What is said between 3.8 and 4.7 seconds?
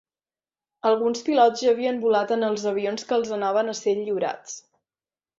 ser lliurats.